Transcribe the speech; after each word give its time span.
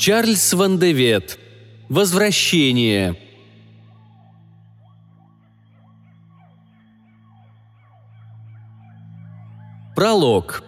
Чарльз 0.00 0.54
Ван 0.54 0.78
де 0.78 0.94
Вет. 0.94 1.38
Возвращение. 1.90 3.16
Пролог. 9.94 10.62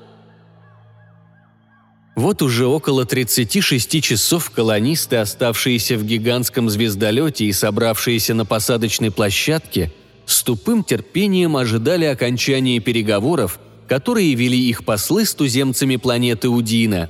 Вот 2.14 2.42
уже 2.42 2.66
около 2.66 3.06
36 3.06 4.02
часов 4.02 4.50
колонисты, 4.50 5.16
оставшиеся 5.16 5.96
в 5.96 6.04
гигантском 6.04 6.68
звездолете 6.68 7.46
и 7.46 7.52
собравшиеся 7.52 8.34
на 8.34 8.44
посадочной 8.44 9.10
площадке, 9.10 9.90
с 10.26 10.42
тупым 10.42 10.84
терпением 10.84 11.56
ожидали 11.56 12.04
окончания 12.04 12.80
переговоров, 12.80 13.60
которые 13.88 14.34
вели 14.34 14.58
их 14.68 14.84
послы 14.84 15.24
с 15.24 15.34
туземцами 15.34 15.96
планеты 15.96 16.50
Удина. 16.50 17.08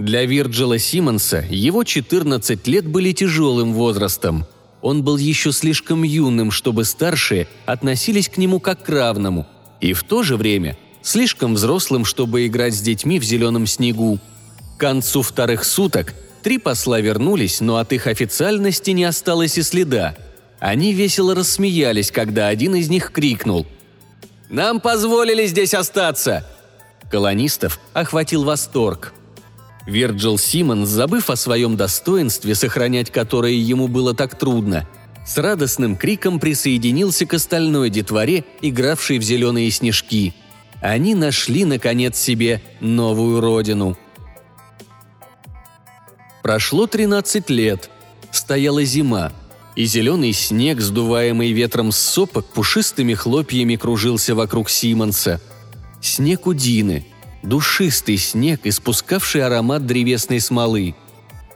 Для 0.00 0.24
Вирджила 0.24 0.78
Симмонса 0.78 1.44
его 1.50 1.84
14 1.84 2.66
лет 2.68 2.86
были 2.86 3.12
тяжелым 3.12 3.74
возрастом. 3.74 4.46
Он 4.80 5.04
был 5.04 5.18
еще 5.18 5.52
слишком 5.52 6.04
юным, 6.04 6.50
чтобы 6.50 6.86
старшие 6.86 7.48
относились 7.66 8.30
к 8.30 8.38
нему 8.38 8.60
как 8.60 8.82
к 8.82 8.88
равному, 8.88 9.46
и 9.82 9.92
в 9.92 10.02
то 10.02 10.22
же 10.22 10.38
время– 10.38 10.78
слишком 11.02 11.52
взрослым, 11.52 12.06
чтобы 12.06 12.46
играть 12.46 12.74
с 12.74 12.80
детьми 12.80 13.18
в 13.18 13.24
зеленом 13.24 13.66
снегу. 13.66 14.18
К 14.78 14.80
концу 14.80 15.20
вторых 15.20 15.64
суток 15.64 16.14
три 16.42 16.56
посла 16.56 16.98
вернулись, 16.98 17.60
но 17.60 17.76
от 17.76 17.92
их 17.92 18.06
официальности 18.06 18.92
не 18.92 19.04
осталось 19.04 19.58
и 19.58 19.62
следа. 19.62 20.16
Они 20.60 20.94
весело 20.94 21.34
рассмеялись, 21.34 22.10
когда 22.10 22.48
один 22.48 22.74
из 22.74 22.88
них 22.88 23.12
крикнул 23.12 23.66
«Нам 24.48 24.80
позволили 24.80 25.44
здесь 25.44 25.74
остаться!» 25.74 26.46
Колонистов 27.10 27.78
охватил 27.92 28.44
восторг. 28.44 29.12
Вирджил 29.90 30.38
Симмонс, 30.38 30.88
забыв 30.88 31.30
о 31.30 31.36
своем 31.36 31.76
достоинстве, 31.76 32.54
сохранять 32.54 33.10
которое 33.10 33.52
ему 33.52 33.88
было 33.88 34.14
так 34.14 34.38
трудно, 34.38 34.88
с 35.26 35.36
радостным 35.36 35.96
криком 35.96 36.40
присоединился 36.40 37.26
к 37.26 37.34
остальной 37.34 37.90
детворе, 37.90 38.44
игравшей 38.62 39.18
в 39.18 39.22
зеленые 39.22 39.70
снежки– 39.70 40.34
они 40.80 41.14
нашли, 41.14 41.64
наконец, 41.64 42.18
себе 42.18 42.62
новую 42.80 43.40
родину. 43.40 43.98
Прошло 46.42 46.86
13 46.86 47.50
лет. 47.50 47.90
Стояла 48.32 48.84
зима, 48.84 49.32
и 49.76 49.84
зеленый 49.84 50.32
снег, 50.32 50.80
сдуваемый 50.80 51.52
ветром 51.52 51.92
с 51.92 51.98
сопок, 51.98 52.46
пушистыми 52.46 53.14
хлопьями 53.14 53.76
кружился 53.76 54.34
вокруг 54.34 54.70
Симонса. 54.70 55.40
Снег 56.00 56.46
Удины, 56.46 57.06
душистый 57.42 58.16
снег, 58.16 58.60
испускавший 58.64 59.42
аромат 59.42 59.86
древесной 59.86 60.40
смолы. 60.40 60.94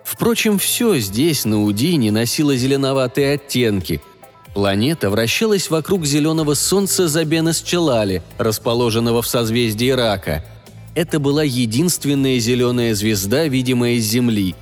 Впрочем, 0.04 0.58
все 0.58 0.98
здесь, 0.98 1.44
на 1.44 1.62
Удине, 1.64 2.12
носило 2.12 2.56
зеленоватые 2.56 3.34
оттенки– 3.34 4.00
Планета 4.54 5.10
вращалась 5.10 5.68
вокруг 5.68 6.06
зеленого 6.06 6.54
солнца 6.54 7.08
Забенес-Челали, 7.08 8.22
расположенного 8.38 9.20
в 9.20 9.26
созвездии 9.26 9.90
Рака. 9.90 10.44
Это 10.94 11.18
была 11.18 11.42
единственная 11.42 12.38
зеленая 12.38 12.94
звезда, 12.94 13.48
видимая 13.48 13.98
с 13.98 14.04
Земли. 14.04 14.54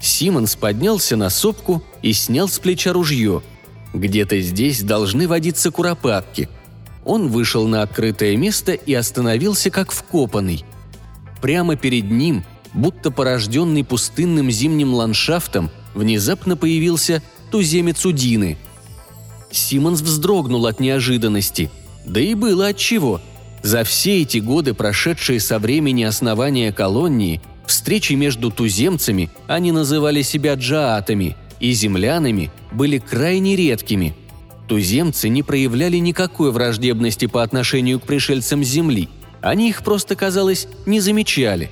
Симмонс 0.00 0.56
поднялся 0.56 1.16
на 1.16 1.30
сопку 1.30 1.84
и 2.02 2.12
снял 2.12 2.48
с 2.48 2.58
плеча 2.58 2.92
ружье. 2.92 3.42
Где-то 3.94 4.40
здесь 4.40 4.82
должны 4.82 5.28
водиться 5.28 5.70
куропатки. 5.70 6.48
Он 7.04 7.28
вышел 7.28 7.66
на 7.66 7.82
открытое 7.82 8.36
место 8.36 8.72
и 8.72 8.94
остановился 8.94 9.70
как 9.70 9.92
вкопанный. 9.92 10.64
Прямо 11.40 11.76
перед 11.76 12.10
ним, 12.10 12.44
будто 12.74 13.10
порожденный 13.10 13.84
пустынным 13.84 14.50
зимним 14.50 14.94
ландшафтом, 14.94 15.70
внезапно 15.94 16.56
появился 16.56 17.22
туземец 17.50 18.04
Удины– 18.04 18.58
Симмонс 19.50 20.00
вздрогнул 20.00 20.66
от 20.66 20.80
неожиданности. 20.80 21.70
Да 22.04 22.20
и 22.20 22.34
было 22.34 22.68
отчего. 22.68 23.20
За 23.62 23.84
все 23.84 24.22
эти 24.22 24.38
годы, 24.38 24.74
прошедшие 24.74 25.40
со 25.40 25.58
времени 25.58 26.04
основания 26.04 26.72
колонии, 26.72 27.40
встречи 27.66 28.12
между 28.12 28.50
туземцами, 28.50 29.30
они 29.46 29.72
называли 29.72 30.22
себя 30.22 30.54
джаатами, 30.54 31.36
и 31.60 31.72
землянами 31.72 32.50
были 32.72 32.98
крайне 32.98 33.56
редкими. 33.56 34.14
Туземцы 34.68 35.28
не 35.28 35.42
проявляли 35.42 35.96
никакой 35.96 36.52
враждебности 36.52 37.26
по 37.26 37.42
отношению 37.42 38.00
к 38.00 38.04
пришельцам 38.04 38.62
с 38.62 38.68
Земли. 38.68 39.08
Они 39.40 39.70
их 39.70 39.82
просто, 39.82 40.14
казалось, 40.14 40.68
не 40.84 41.00
замечали. 41.00 41.70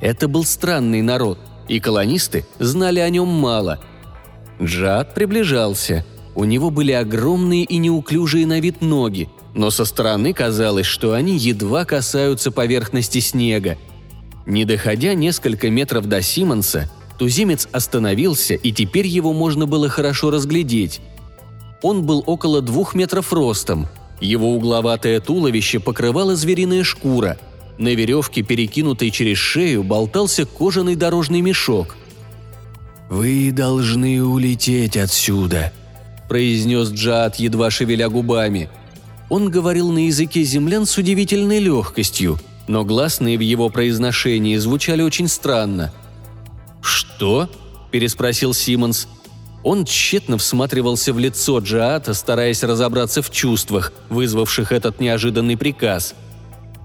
Это 0.00 0.26
был 0.28 0.44
странный 0.44 1.02
народ, 1.02 1.38
и 1.68 1.78
колонисты 1.78 2.44
знали 2.58 2.98
о 2.98 3.08
нем 3.08 3.28
мало. 3.28 3.80
Джаат 4.60 5.14
приближался– 5.14 6.04
у 6.34 6.44
него 6.44 6.70
были 6.70 6.92
огромные 6.92 7.64
и 7.64 7.76
неуклюжие 7.76 8.46
на 8.46 8.60
вид 8.60 8.80
ноги, 8.80 9.28
но 9.54 9.70
со 9.70 9.84
стороны 9.84 10.32
казалось, 10.32 10.86
что 10.86 11.12
они 11.12 11.36
едва 11.36 11.84
касаются 11.84 12.50
поверхности 12.50 13.18
снега. 13.18 13.76
Не 14.46 14.64
доходя 14.64 15.14
несколько 15.14 15.70
метров 15.70 16.06
до 16.06 16.22
Симонса, 16.22 16.90
туземец 17.18 17.68
остановился, 17.70 18.54
и 18.54 18.72
теперь 18.72 19.06
его 19.06 19.32
можно 19.32 19.66
было 19.66 19.88
хорошо 19.88 20.30
разглядеть. 20.30 21.00
Он 21.82 22.04
был 22.04 22.22
около 22.26 22.62
двух 22.62 22.94
метров 22.94 23.32
ростом. 23.32 23.88
Его 24.20 24.54
угловатое 24.54 25.20
туловище 25.20 25.80
покрывала 25.80 26.36
звериная 26.36 26.84
шкура. 26.84 27.38
На 27.78 27.94
веревке, 27.94 28.42
перекинутой 28.42 29.10
через 29.10 29.38
шею, 29.38 29.82
болтался 29.82 30.46
кожаный 30.46 30.94
дорожный 30.94 31.40
мешок. 31.40 31.96
«Вы 33.10 33.50
должны 33.52 34.22
улететь 34.24 34.96
отсюда», 34.96 35.72
произнес 36.32 36.90
Джад, 36.90 37.36
едва 37.36 37.70
шевеля 37.70 38.08
губами. 38.08 38.70
Он 39.28 39.50
говорил 39.50 39.92
на 39.92 40.06
языке 40.06 40.44
землян 40.44 40.86
с 40.86 40.96
удивительной 40.96 41.58
легкостью, 41.58 42.38
но 42.68 42.86
гласные 42.86 43.36
в 43.36 43.42
его 43.42 43.68
произношении 43.68 44.56
звучали 44.56 45.02
очень 45.02 45.28
странно. 45.28 45.92
«Что?»– 46.80 47.50
переспросил 47.90 48.54
Симмонс. 48.54 49.08
Он 49.62 49.84
тщетно 49.84 50.38
всматривался 50.38 51.12
в 51.12 51.18
лицо 51.18 51.58
Джаата, 51.58 52.14
стараясь 52.14 52.62
разобраться 52.62 53.22
в 53.22 53.30
чувствах, 53.30 53.92
вызвавших 54.08 54.72
этот 54.72 55.00
неожиданный 55.00 55.56
приказ. 55.56 56.14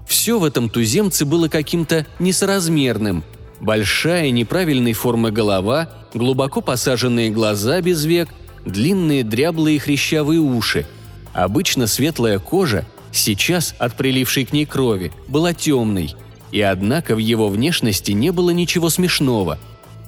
Все 0.06 0.38
в 0.38 0.44
этом 0.44 0.70
туземце 0.70 1.24
было 1.24 1.48
каким-то 1.48 2.06
несоразмерным. 2.18 3.24
Большая 3.60 4.30
неправильной 4.30 4.92
формы 4.92 5.32
голова, 5.32 5.90
глубоко 6.14 6.60
посаженные 6.60 7.30
глаза 7.30 7.80
без 7.80 8.04
век– 8.04 8.28
длинные 8.68 9.24
дряблые 9.24 9.78
хрящавые 9.78 10.40
уши. 10.40 10.86
Обычно 11.32 11.86
светлая 11.86 12.38
кожа, 12.38 12.84
сейчас 13.12 13.74
от 13.78 13.96
прилившей 13.96 14.44
к 14.44 14.52
ней 14.52 14.66
крови, 14.66 15.12
была 15.26 15.54
темной. 15.54 16.14
И 16.52 16.60
однако 16.60 17.14
в 17.14 17.18
его 17.18 17.48
внешности 17.48 18.12
не 18.12 18.30
было 18.30 18.50
ничего 18.50 18.90
смешного. 18.90 19.58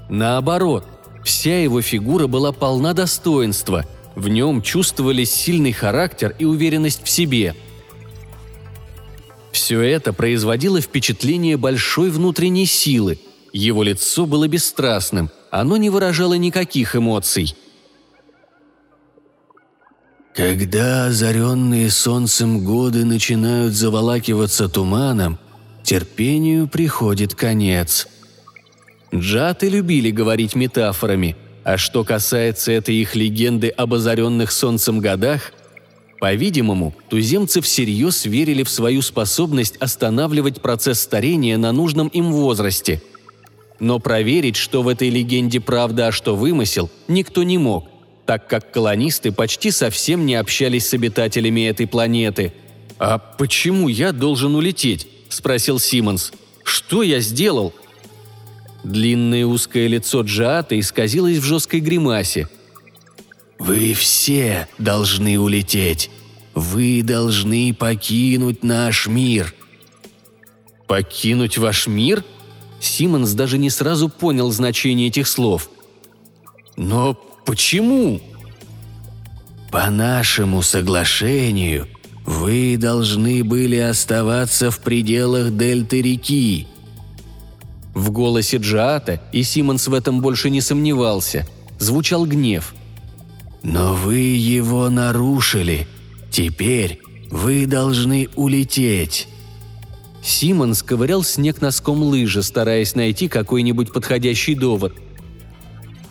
Наоборот, 0.09 0.87
вся 1.25 1.63
его 1.63 1.81
фигура 1.83 2.27
была 2.27 2.53
полна 2.53 2.93
достоинства, 2.93 3.87
в 4.15 4.29
нем 4.29 4.63
чувствовались 4.63 5.33
сильный 5.33 5.73
характер 5.73 6.35
и 6.39 6.45
уверенность 6.45 7.03
в 7.05 7.09
себе. 7.09 7.55
Все 9.53 9.81
это 9.81 10.13
производило 10.13 10.81
впечатление 10.81 11.57
большой 11.57 12.11
внутренней 12.11 12.67
силы. 12.67 13.19
Его 13.53 13.83
лицо 13.83 14.27
было 14.27 14.47
бесстрастным, 14.49 15.31
оно 15.51 15.77
не 15.77 15.91
выражало 15.91 16.34
никаких 16.34 16.97
эмоций– 16.97 17.55
когда 20.34 21.07
озаренные 21.07 21.91
солнцем 21.91 22.65
годы 22.65 23.05
начинают 23.05 23.75
заволакиваться 23.75 24.69
туманом, 24.69 25.39
терпению 25.83 26.69
приходит 26.69 27.34
конец. 27.34 28.07
Джаты 29.15 29.68
любили 29.68 30.10
говорить 30.10 30.54
метафорами, 30.54 31.36
а 31.65 31.77
что 31.77 32.04
касается 32.04 32.72
этой 32.72 32.95
их 32.97 33.16
легенды 33.16 33.68
об 33.68 33.95
озаренных 33.95 34.53
солнцем 34.53 35.01
годах, 35.01 35.53
по-видимому, 36.21 36.95
туземцы 37.09 37.60
всерьез 37.60 38.27
верили 38.27 38.62
в 38.62 38.68
свою 38.68 39.03
способность 39.03 39.77
останавливать 39.78 40.60
процесс 40.60 41.01
старения 41.01 41.57
на 41.57 41.72
нужном 41.72 42.09
им 42.09 42.33
возрасте. 42.33 43.03
Но 43.78 43.98
проверить, 43.98 44.57
что 44.57 44.83
в 44.83 44.89
этой 44.89 45.09
легенде 45.09 45.60
правда, 45.60 46.09
а 46.09 46.13
что 46.13 46.36
вымысел, 46.36 46.91
никто 47.09 47.42
не 47.42 47.59
мог– 47.59 47.89
так 48.30 48.47
как 48.47 48.71
колонисты 48.71 49.33
почти 49.33 49.72
совсем 49.72 50.24
не 50.24 50.36
общались 50.36 50.89
с 50.89 50.95
обитателями 50.95 51.66
этой 51.66 51.89
планеты. 51.89 52.53
«А 52.97 53.18
почему 53.18 53.89
я 53.89 54.13
должен 54.13 54.54
улететь?»– 54.54 55.09
спросил 55.28 55.80
Симмонс. 55.80 56.30
«Что 56.63 57.03
я 57.03 57.18
сделал?» 57.18 57.74
Длинное 58.84 59.44
узкое 59.44 59.88
лицо 59.88 60.22
Джаата 60.22 60.78
исказилось 60.78 61.38
в 61.38 61.44
жесткой 61.44 61.80
гримасе. 61.80 62.48
«Вы 63.59 63.92
все 63.92 64.68
должны 64.78 65.38
улететь. 65.38 66.10
Вы 66.54 67.03
должны 67.03 67.74
покинуть 67.74 68.62
наш 68.65 69.06
мир». 69.06 69.54
«Покинуть 70.86 71.59
ваш 71.59 71.86
мир?» 71.86 72.24
Симмонс 72.80 73.32
даже 73.32 73.59
не 73.59 73.68
сразу 73.68 74.09
понял 74.09 74.50
значение 74.50 75.09
этих 75.09 75.28
слов. 75.28 75.71
«Но 76.77 77.15
почему?» 77.44 78.21
«По 79.71 79.91
нашему 79.91 80.62
соглашению 80.62 81.86
вы 82.24 82.77
должны 82.77 83.44
были 83.44 83.77
оставаться 83.77 84.71
в 84.71 84.80
пределах 84.80 85.54
дельты 85.54 86.00
реки». 86.00 86.66
В 88.01 88.13
голосе 88.13 88.57
Джаата, 88.57 89.21
и 89.31 89.43
Симмонс 89.43 89.87
в 89.87 89.93
этом 89.93 90.23
больше 90.23 90.49
не 90.49 90.63
сомневался, 90.63 91.47
звучал 91.79 92.25
гнев. 92.25 92.73
«Но 93.63 93.93
вы 93.93 94.21
его 94.21 94.89
нарушили. 94.89 95.87
Теперь 96.31 97.03
вы 97.31 97.67
должны 97.67 98.31
улететь». 98.37 99.29
Симон 100.23 100.75
ковырял 100.75 101.23
снег 101.23 101.61
носком 101.61 102.03
лыжи, 102.03 102.43
стараясь 102.43 102.95
найти 102.95 103.29
какой-нибудь 103.29 103.93
подходящий 103.93 104.55
довод. 104.55 104.95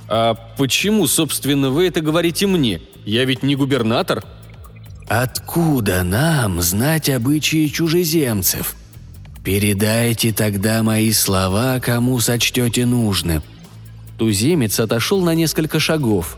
«А 0.07 0.35
почему, 0.59 1.07
собственно, 1.07 1.71
вы 1.71 1.87
это 1.87 2.01
говорите 2.01 2.45
мне? 2.45 2.81
Я 3.03 3.25
ведь 3.25 3.41
не 3.41 3.55
губернатор?» 3.55 4.23
«Откуда 5.07 6.03
нам 6.03 6.61
знать 6.61 7.09
обычаи 7.09 7.65
чужеземцев? 7.65 8.75
Передайте 9.43 10.31
тогда 10.33 10.83
мои 10.83 11.11
слова, 11.11 11.79
кому 11.79 12.19
сочтете 12.19 12.85
нужным». 12.85 13.41
Туземец 14.17 14.79
отошел 14.79 15.21
на 15.21 15.33
несколько 15.33 15.79
шагов. 15.79 16.37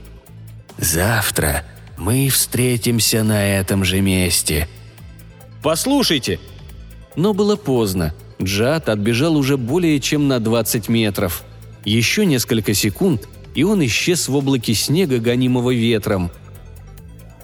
«Завтра 0.77 1.63
мы 1.97 2.29
встретимся 2.29 3.23
на 3.23 3.43
этом 3.43 3.83
же 3.83 4.01
месте». 4.01 4.67
«Послушайте!» 5.63 6.39
Но 7.15 7.33
было 7.33 7.55
поздно. 7.55 8.13
Джад 8.41 8.89
отбежал 8.89 9.35
уже 9.35 9.57
более 9.57 9.99
чем 9.99 10.27
на 10.27 10.39
20 10.39 10.89
метров. 10.89 11.43
Еще 11.85 12.25
несколько 12.25 12.73
секунд, 12.73 13.27
и 13.53 13.63
он 13.63 13.83
исчез 13.85 14.27
в 14.27 14.35
облаке 14.35 14.73
снега, 14.73 15.19
гонимого 15.19 15.73
ветром. 15.73 16.31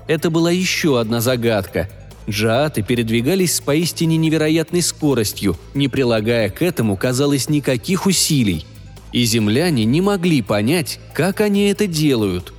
Это 0.07 0.29
была 0.29 0.51
еще 0.51 0.99
одна 0.99 1.19
загадка. 1.19 1.89
Джааты 2.29 2.81
передвигались 2.81 3.55
с 3.55 3.61
поистине 3.61 4.17
невероятной 4.17 4.81
скоростью, 4.81 5.57
не 5.73 5.87
прилагая 5.87 6.49
к 6.49 6.61
этому, 6.61 6.97
казалось, 6.97 7.47
никаких 7.49 8.05
усилий. 8.05 8.65
И 9.13 9.23
земляне 9.23 9.85
не 9.85 10.01
могли 10.01 10.41
понять, 10.41 10.99
как 11.13 11.39
они 11.39 11.69
это 11.69 11.87
делают. 11.87 12.53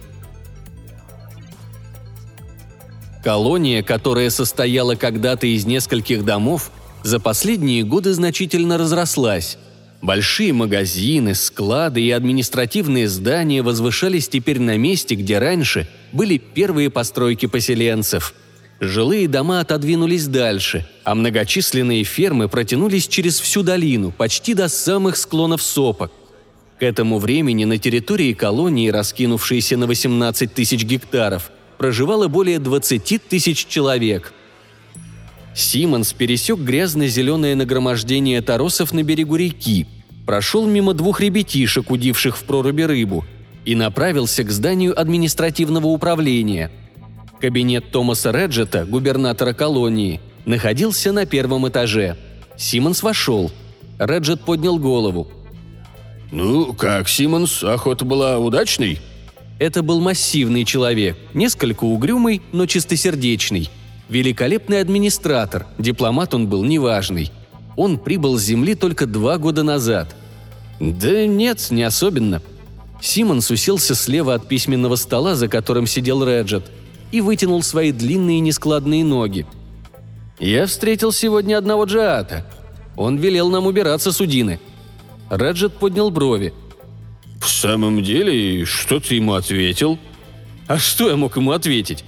Колония, 3.22 3.82
которая 3.82 4.30
состояла 4.30 4.94
когда-то 4.94 5.46
из 5.46 5.66
нескольких 5.66 6.24
домов, 6.24 6.70
за 7.02 7.20
последние 7.20 7.84
годы 7.84 8.14
значительно 8.14 8.78
разрослась. 8.78 9.58
Большие 10.00 10.52
магазины, 10.52 11.34
склады 11.34 12.00
и 12.00 12.10
административные 12.10 13.08
здания 13.08 13.62
возвышались 13.62 14.28
теперь 14.28 14.60
на 14.60 14.78
месте, 14.78 15.14
где 15.16 15.38
раньше 15.38 15.88
были 16.12 16.38
первые 16.38 16.88
постройки 16.88 17.46
поселенцев. 17.46 18.34
Жилые 18.80 19.26
дома 19.26 19.60
отодвинулись 19.60 20.28
дальше, 20.28 20.86
а 21.02 21.16
многочисленные 21.16 22.04
фермы 22.04 22.48
протянулись 22.48 23.08
через 23.08 23.40
всю 23.40 23.64
долину, 23.64 24.12
почти 24.12 24.54
до 24.54 24.68
самых 24.68 25.16
склонов 25.16 25.62
сопок. 25.62 26.12
К 26.78 26.84
этому 26.84 27.18
времени 27.18 27.64
на 27.64 27.78
территории 27.78 28.34
колонии, 28.34 28.88
раскинувшейся 28.90 29.76
на 29.76 29.88
18 29.88 30.54
тысяч 30.54 30.84
гектаров, 30.84 31.50
проживало 31.76 32.28
более 32.28 32.60
20 32.60 33.20
тысяч 33.28 33.66
человек. 33.66 34.32
Симмонс 35.56 36.12
пересек 36.12 36.60
грязно-зеленое 36.60 37.56
нагромождение 37.56 38.40
торосов 38.42 38.92
на 38.92 39.02
берегу 39.02 39.34
реки, 39.34 39.88
прошел 40.24 40.68
мимо 40.68 40.94
двух 40.94 41.20
ребятишек, 41.20 41.90
удивших 41.90 42.36
в 42.36 42.44
проруби 42.44 42.82
рыбу, 42.82 43.24
и 43.64 43.74
направился 43.74 44.44
к 44.44 44.52
зданию 44.52 44.98
административного 44.98 45.88
управления. 45.88 46.70
Кабинет 47.40 47.92
Томаса 47.92 48.32
Реджета, 48.32 48.84
губернатора 48.84 49.52
колонии, 49.52 50.20
находился 50.44 51.12
на 51.12 51.24
первом 51.24 51.68
этаже. 51.68 52.16
Симмонс 52.56 53.02
вошел. 53.02 53.52
Реджет 53.98 54.40
поднял 54.40 54.78
голову. 54.78 55.28
«Ну, 56.32 56.74
как, 56.74 57.08
Симмонс, 57.08 57.62
охота 57.62 58.04
была 58.04 58.38
удачной?» 58.38 59.00
Это 59.58 59.82
был 59.82 60.00
массивный 60.00 60.64
человек, 60.64 61.16
несколько 61.34 61.84
угрюмый, 61.84 62.42
но 62.52 62.66
чистосердечный. 62.66 63.70
Великолепный 64.08 64.80
администратор, 64.80 65.66
дипломат 65.78 66.32
он 66.34 66.46
был 66.46 66.64
неважный. 66.64 67.30
Он 67.76 67.98
прибыл 67.98 68.38
с 68.38 68.42
Земли 68.42 68.74
только 68.74 69.06
два 69.06 69.36
года 69.38 69.62
назад. 69.62 70.14
Да 70.80 71.26
нет, 71.26 71.66
не 71.70 71.82
особенно. 71.82 72.40
Симмонс 73.00 73.50
уселся 73.50 73.94
слева 73.94 74.34
от 74.34 74.48
письменного 74.48 74.96
стола, 74.96 75.34
за 75.34 75.48
которым 75.48 75.86
сидел 75.86 76.24
Реджет, 76.24 76.70
и 77.12 77.20
вытянул 77.20 77.62
свои 77.62 77.92
длинные 77.92 78.40
нескладные 78.40 79.04
ноги. 79.04 79.46
«Я 80.38 80.66
встретил 80.66 81.12
сегодня 81.12 81.58
одного 81.58 81.84
Джаата. 81.84 82.46
Он 82.96 83.16
велел 83.16 83.50
нам 83.50 83.66
убираться 83.66 84.12
с 84.12 84.20
Удины». 84.20 84.60
Реджет 85.30 85.74
поднял 85.74 86.10
брови– 86.10 86.54
«В 87.40 87.48
самом 87.48 88.02
деле, 88.02 88.64
что 88.64 89.00
ты 89.00 89.16
ему 89.16 89.34
ответил?» 89.34 89.98
«А 90.66 90.78
что 90.78 91.08
я 91.08 91.16
мог 91.16 91.36
ему 91.36 91.52
ответить?» 91.52 92.04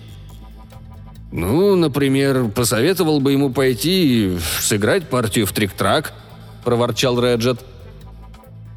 «Ну, 1.33 1.77
например, 1.77 2.49
посоветовал 2.49 3.21
бы 3.21 3.33
ему 3.33 3.51
пойти 3.51 4.37
сыграть 4.61 5.09
партию 5.09 5.47
в 5.47 5.53
трик-трак»,– 5.53 6.13
проворчал 6.65 7.23
Реджет. 7.23 7.65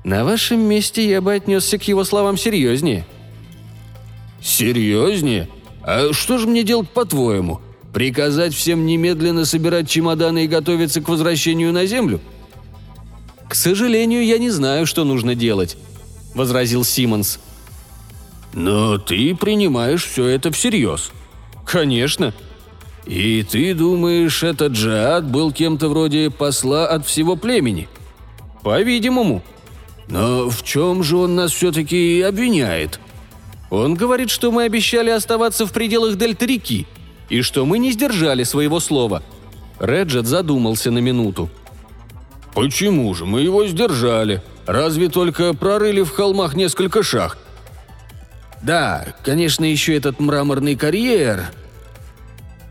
«На 0.04 0.24
вашем 0.24 0.62
месте 0.62 1.08
я 1.10 1.22
бы 1.22 1.34
отнесся 1.34 1.78
к 1.78 1.84
его 1.84 2.04
словам 2.04 2.38
серьезнее». 2.38 3.06
«Серьезнее? 4.42 5.50
А 5.84 6.14
что 6.14 6.38
же 6.38 6.48
мне 6.48 6.64
делать 6.64 6.90
по-твоему? 6.90 7.62
Приказать 7.94 8.54
всем 8.54 8.86
немедленно 8.86 9.46
собирать 9.46 9.90
чемоданы 9.90 10.46
и 10.46 10.48
готовиться 10.48 11.02
к 11.02 11.10
возвращению 11.10 11.74
на 11.74 11.86
Землю?» 11.86 12.20
«К 13.48 13.56
сожалению, 13.56 14.26
я 14.26 14.38
не 14.40 14.50
знаю, 14.50 14.86
что 14.86 15.04
нужно 15.04 15.36
делать.– 15.36 15.78
возразил 16.36 16.84
Симмонс. 16.84 17.40
«Но 18.54 18.98
ты 18.98 19.36
принимаешь 19.36 20.06
все 20.06 20.26
это 20.26 20.52
всерьез». 20.52 21.12
«Конечно». 21.66 22.34
«И 23.06 23.44
ты 23.44 23.74
думаешь, 23.74 24.44
этот 24.44 24.74
Джиад 24.74 25.30
был 25.30 25.52
кем-то 25.52 25.90
вроде 25.90 26.30
посла 26.30 26.88
от 26.88 27.06
всего 27.06 27.36
племени?» 27.36 27.88
«По-видимому». 28.64 29.44
«Но 30.08 30.50
в 30.50 30.64
чем 30.64 31.04
же 31.04 31.18
он 31.18 31.36
нас 31.36 31.52
все-таки 31.52 32.22
обвиняет?» 32.22 33.00
«Он 33.74 33.96
говорит, 33.96 34.30
что 34.30 34.52
мы 34.52 34.64
обещали 34.64 35.10
оставаться 35.10 35.66
в 35.66 35.74
пределах 35.74 36.16
дельты 36.16 36.46
реки, 36.46 36.86
и 37.30 37.42
что 37.42 37.66
мы 37.66 37.80
не 37.80 37.92
сдержали 37.92 38.44
своего 38.44 38.80
слова». 38.80 39.24
Реджет 39.80 40.28
задумался 40.28 40.92
на 40.92 41.00
минуту. 41.00 41.50
«Почему 42.54 43.14
же 43.14 43.26
мы 43.26 43.42
его 43.42 43.66
сдержали?» 43.68 44.42
Разве 44.66 45.10
только 45.10 45.54
прорыли 45.54 46.02
в 46.04 46.12
холмах 46.12 46.56
несколько 46.56 47.04
шахт. 47.04 47.38
Да, 48.62 49.06
конечно, 49.24 49.66
еще 49.66 49.96
этот 49.96 50.20
мраморный 50.20 50.76
карьер. 50.76 51.52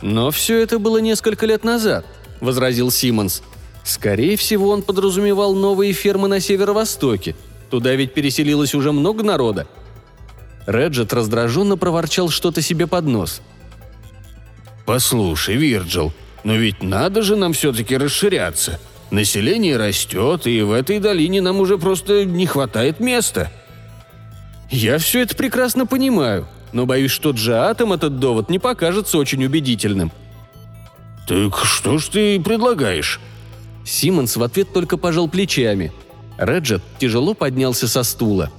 Но 0.00 0.30
все 0.30 0.62
это 0.62 0.78
было 0.78 0.98
несколько 0.98 1.44
лет 1.44 1.64
назад, 1.64 2.06
возразил 2.40 2.90
Симмонс. 2.90 3.42
Скорее 3.84 4.36
всего, 4.36 4.70
он 4.70 4.82
подразумевал 4.82 5.54
новые 5.54 5.92
фермы 5.92 6.28
на 6.28 6.40
северо-востоке. 6.40 7.36
Туда 7.68 7.94
ведь 7.94 8.14
переселилось 8.14 8.74
уже 8.74 8.90
много 8.92 9.22
народа. 9.22 9.66
Реджет 10.66 11.12
раздраженно 11.12 11.76
проворчал 11.76 12.28
что-то 12.28 12.62
себе 12.62 12.86
под 12.86 13.06
нос. 13.06 13.42
«Послушай, 14.86 15.56
Вирджил, 15.56 16.12
но 16.44 16.54
ведь 16.54 16.82
надо 16.82 17.22
же 17.22 17.36
нам 17.36 17.52
все-таки 17.52 17.96
расширяться. 17.96 18.80
Население 19.10 19.76
растет, 19.76 20.46
и 20.46 20.62
в 20.62 20.72
этой 20.72 20.98
долине 20.98 21.40
нам 21.40 21.60
уже 21.60 21.78
просто 21.78 22.24
не 22.24 22.46
хватает 22.46 23.00
места». 23.00 23.50
«Я 24.70 24.98
все 24.98 25.20
это 25.20 25.36
прекрасно 25.36 25.86
понимаю, 25.86 26.46
но 26.72 26.86
боюсь, 26.86 27.10
что 27.10 27.30
Джаатам 27.30 27.92
этот 27.92 28.18
довод 28.18 28.48
не 28.48 28.58
покажется 28.58 29.18
очень 29.18 29.44
убедительным». 29.44 30.10
«Так 31.28 31.58
что 31.64 31.98
ж 31.98 32.08
ты 32.08 32.40
предлагаешь?» 32.40 33.20
Симмонс 33.84 34.36
в 34.36 34.42
ответ 34.42 34.72
только 34.72 34.96
пожал 34.96 35.28
плечами. 35.28 35.92
Реджет 36.38 36.82
тяжело 36.98 37.34
поднялся 37.34 37.86
со 37.86 38.02
стула. 38.02 38.50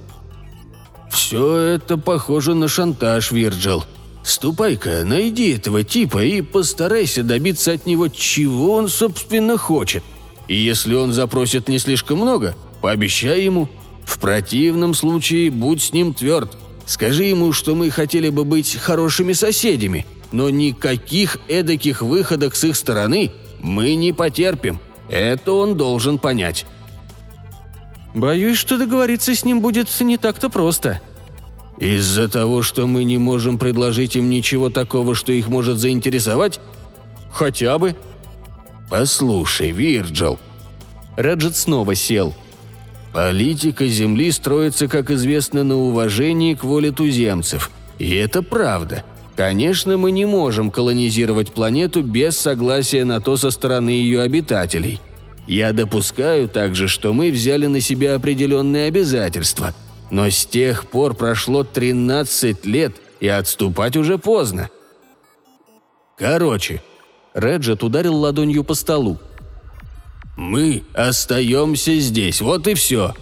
«Все 1.14 1.56
это 1.56 1.96
похоже 1.96 2.54
на 2.54 2.66
шантаж, 2.66 3.30
Вирджил. 3.30 3.84
Ступай-ка, 4.24 5.04
найди 5.04 5.52
этого 5.52 5.84
типа 5.84 6.24
и 6.24 6.40
постарайся 6.40 7.22
добиться 7.22 7.70
от 7.70 7.86
него, 7.86 8.08
чего 8.08 8.72
он, 8.72 8.88
собственно, 8.88 9.56
хочет. 9.56 10.02
И 10.48 10.56
если 10.56 10.94
он 10.94 11.12
запросит 11.12 11.68
не 11.68 11.78
слишком 11.78 12.18
много, 12.18 12.56
пообещай 12.82 13.42
ему. 13.42 13.68
В 14.04 14.18
противном 14.18 14.92
случае 14.92 15.52
будь 15.52 15.82
с 15.82 15.92
ним 15.92 16.14
тверд. 16.14 16.58
Скажи 16.84 17.24
ему, 17.24 17.52
что 17.52 17.76
мы 17.76 17.90
хотели 17.90 18.28
бы 18.28 18.44
быть 18.44 18.74
хорошими 18.74 19.34
соседями, 19.34 20.06
но 20.32 20.50
никаких 20.50 21.38
эдаких 21.46 22.02
выходок 22.02 22.56
с 22.56 22.64
их 22.64 22.74
стороны 22.74 23.30
мы 23.60 23.94
не 23.94 24.12
потерпим. 24.12 24.80
Это 25.08 25.52
он 25.52 25.76
должен 25.76 26.18
понять. 26.18 26.66
Боюсь, 28.14 28.58
что 28.58 28.78
договориться 28.78 29.34
с 29.34 29.44
ним 29.44 29.60
будет 29.60 29.88
не 30.00 30.16
так-то 30.16 30.48
просто. 30.48 31.00
Из-за 31.78 32.28
того, 32.28 32.62
что 32.62 32.86
мы 32.86 33.02
не 33.02 33.18
можем 33.18 33.58
предложить 33.58 34.14
им 34.14 34.30
ничего 34.30 34.70
такого, 34.70 35.16
что 35.16 35.32
их 35.32 35.48
может 35.48 35.78
заинтересовать? 35.78 36.60
Хотя 37.32 37.76
бы. 37.78 37.96
Послушай, 38.88 39.72
Вирджил. 39.72 40.38
Реджет 41.16 41.56
снова 41.56 41.96
сел. 41.96 42.34
Политика 43.12 43.86
Земли 43.88 44.30
строится, 44.30 44.86
как 44.86 45.10
известно, 45.10 45.64
на 45.64 45.76
уважении 45.76 46.54
к 46.54 46.62
воле 46.62 46.92
туземцев. 46.92 47.72
И 47.98 48.14
это 48.14 48.42
правда. 48.42 49.02
Конечно, 49.34 49.96
мы 49.96 50.12
не 50.12 50.26
можем 50.26 50.70
колонизировать 50.70 51.52
планету 51.52 52.02
без 52.02 52.38
согласия 52.38 53.04
на 53.04 53.20
то 53.20 53.36
со 53.36 53.50
стороны 53.50 53.90
ее 53.90 54.20
обитателей– 54.20 55.00
я 55.46 55.72
допускаю 55.72 56.48
также, 56.48 56.88
что 56.88 57.12
мы 57.12 57.30
взяли 57.30 57.66
на 57.66 57.80
себя 57.80 58.14
определенные 58.14 58.88
обязательства. 58.88 59.74
Но 60.10 60.28
с 60.28 60.46
тех 60.46 60.86
пор 60.86 61.14
прошло 61.14 61.64
13 61.64 62.64
лет, 62.66 62.96
и 63.20 63.28
отступать 63.28 63.96
уже 63.96 64.18
поздно. 64.18 64.68
Короче, 66.16 66.82
Реджет 67.32 67.82
ударил 67.82 68.14
ладонью 68.16 68.64
по 68.64 68.74
столу. 68.74 69.18
«Мы 70.36 70.82
остаемся 70.92 71.96
здесь, 71.96 72.40
вот 72.40 72.66
и 72.68 72.74
все. 72.74 73.14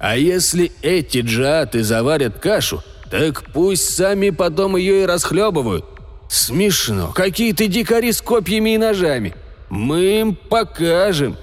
А 0.00 0.16
если 0.16 0.72
эти 0.82 1.18
джаты 1.18 1.82
заварят 1.84 2.38
кашу, 2.38 2.82
так 3.10 3.44
пусть 3.52 3.94
сами 3.94 4.30
потом 4.30 4.76
ее 4.76 5.02
и 5.02 5.06
расхлебывают. 5.06 5.84
Смешно, 6.28 7.12
какие-то 7.12 7.66
дикари 7.66 8.10
с 8.10 8.20
копьями 8.20 8.74
и 8.74 8.78
ножами. 8.78 9.34
Мы 9.72 10.20
им 10.20 10.34
покажем. 10.34 11.34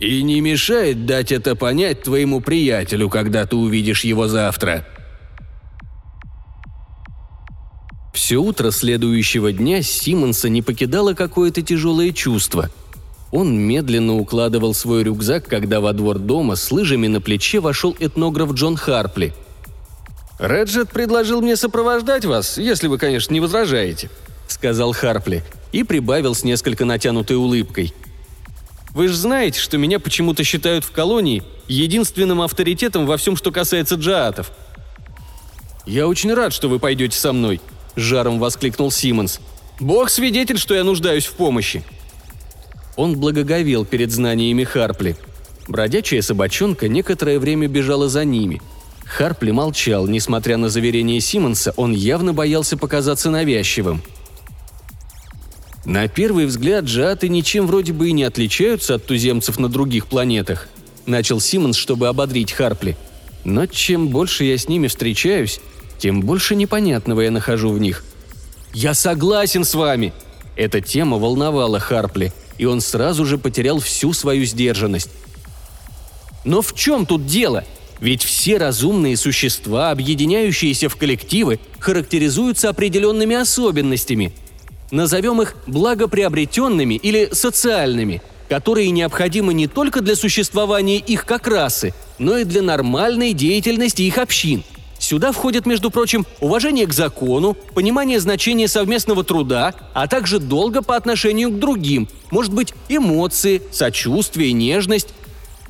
И 0.00 0.24
не 0.24 0.40
мешает 0.40 1.06
дать 1.06 1.30
это 1.30 1.54
понять 1.54 2.02
твоему 2.02 2.40
приятелю, 2.40 3.08
когда 3.08 3.46
ты 3.46 3.54
увидишь 3.54 4.02
его 4.02 4.26
завтра. 4.26 4.84
Все 8.12 8.38
утро 8.38 8.72
следующего 8.72 9.52
дня 9.52 9.82
Симонса 9.82 10.48
не 10.48 10.62
покидало 10.62 11.14
какое-то 11.14 11.62
тяжелое 11.62 12.10
чувство. 12.10 12.70
Он 13.30 13.56
медленно 13.56 14.16
укладывал 14.16 14.74
свой 14.74 15.04
рюкзак, 15.04 15.46
когда 15.46 15.80
во 15.80 15.92
двор 15.92 16.18
дома 16.18 16.56
с 16.56 16.72
лыжами 16.72 17.06
на 17.06 17.20
плече 17.20 17.60
вошел 17.60 17.94
этнограф 18.00 18.52
Джон 18.54 18.74
Харпли. 18.74 19.32
«Реджет 20.40 20.90
предложил 20.90 21.40
мне 21.40 21.54
сопровождать 21.54 22.24
вас, 22.24 22.58
если 22.58 22.88
вы, 22.88 22.98
конечно, 22.98 23.32
не 23.32 23.38
возражаете»,— 23.38 24.10
сказал 24.48 24.92
Харпли 24.92 25.44
и 25.72 25.82
прибавил 25.82 26.34
с 26.34 26.44
несколько 26.44 26.84
натянутой 26.84 27.36
улыбкой. 27.36 27.92
«Вы 28.94 29.08
же 29.08 29.16
знаете, 29.16 29.60
что 29.60 29.78
меня 29.78 30.00
почему-то 30.00 30.44
считают 30.44 30.84
в 30.84 30.90
колонии 30.90 31.42
единственным 31.68 32.40
авторитетом 32.40 33.06
во 33.06 33.16
всем, 33.16 33.36
что 33.36 33.52
касается 33.52 33.96
джаатов». 33.96 34.50
«Я 35.86 36.06
очень 36.06 36.32
рад, 36.32 36.52
что 36.52 36.68
вы 36.68 36.78
пойдете 36.78 37.18
со 37.18 37.32
мной»,– 37.32 37.60
жаром 37.96 38.38
воскликнул 38.38 38.90
Симмонс. 38.90 39.40
«Бог 39.78 40.10
свидетель, 40.10 40.58
что 40.58 40.74
я 40.74 40.84
нуждаюсь 40.84 41.26
в 41.26 41.32
помощи». 41.34 41.84
Он 42.96 43.16
благоговел 43.16 43.84
перед 43.84 44.10
знаниями 44.10 44.64
Харпли. 44.64 45.16
Бродячая 45.68 46.20
собачонка 46.20 46.88
некоторое 46.88 47.38
время 47.38 47.68
бежала 47.68 48.08
за 48.08 48.24
ними. 48.24 48.60
Харпли 49.04 49.50
молчал, 49.50 50.06
несмотря 50.06 50.56
на 50.56 50.68
заверение 50.68 51.20
Симмонса, 51.20 51.72
он 51.76 51.92
явно 51.92 52.32
боялся 52.32 52.76
показаться 52.76 53.30
навязчивым– 53.30 54.02
на 55.88 56.06
первый 56.06 56.44
взгляд 56.44 56.84
джаты 56.84 57.30
ничем 57.30 57.66
вроде 57.66 57.94
бы 57.94 58.10
и 58.10 58.12
не 58.12 58.24
отличаются 58.24 58.96
от 58.96 59.06
туземцев 59.06 59.58
на 59.58 59.70
других 59.70 60.06
планетах. 60.06 60.68
Начал 61.06 61.40
Симмонс, 61.40 61.78
чтобы 61.78 62.08
ободрить 62.08 62.52
Харпли. 62.52 62.94
Но 63.44 63.64
чем 63.64 64.08
больше 64.08 64.44
я 64.44 64.58
с 64.58 64.68
ними 64.68 64.88
встречаюсь, 64.88 65.62
тем 65.96 66.20
больше 66.20 66.56
непонятного 66.56 67.22
я 67.22 67.30
нахожу 67.30 67.70
в 67.70 67.80
них. 67.80 68.04
«Я 68.74 68.92
согласен 68.92 69.64
с 69.64 69.74
вами!» 69.74 70.12
Эта 70.56 70.82
тема 70.82 71.16
волновала 71.16 71.80
Харпли, 71.80 72.34
и 72.58 72.66
он 72.66 72.82
сразу 72.82 73.24
же 73.24 73.38
потерял 73.38 73.80
всю 73.80 74.12
свою 74.12 74.44
сдержанность. 74.44 75.08
«Но 76.44 76.60
в 76.60 76.74
чем 76.74 77.06
тут 77.06 77.24
дело? 77.24 77.64
Ведь 77.98 78.22
все 78.22 78.58
разумные 78.58 79.16
существа, 79.16 79.90
объединяющиеся 79.90 80.90
в 80.90 80.96
коллективы, 80.96 81.60
характеризуются 81.78 82.68
определенными 82.68 83.36
особенностями– 83.36 84.34
Назовем 84.90 85.42
их 85.42 85.54
благоприобретенными 85.66 86.94
или 86.94 87.28
социальными, 87.32 88.22
которые 88.48 88.90
необходимы 88.90 89.52
не 89.52 89.66
только 89.66 90.00
для 90.00 90.16
существования 90.16 90.96
их 90.96 91.26
как 91.26 91.46
расы, 91.46 91.92
но 92.18 92.38
и 92.38 92.44
для 92.44 92.62
нормальной 92.62 93.34
деятельности 93.34 94.02
их 94.02 94.16
общин. 94.16 94.64
Сюда 94.98 95.30
входят, 95.30 95.64
между 95.66 95.90
прочим, 95.90 96.26
уважение 96.40 96.86
к 96.86 96.92
закону, 96.92 97.54
понимание 97.74 98.18
значения 98.18 98.66
совместного 98.66 99.22
труда, 99.22 99.74
а 99.94 100.08
также 100.08 100.40
долга 100.40 100.82
по 100.82 100.96
отношению 100.96 101.50
к 101.50 101.58
другим, 101.58 102.08
может 102.30 102.52
быть, 102.52 102.74
эмоции, 102.88 103.62
сочувствие, 103.70 104.52
нежность. 104.52 105.08